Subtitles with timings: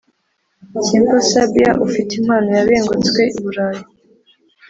[0.85, 3.81] simpo sabior ufite impano yabengutswe I burayi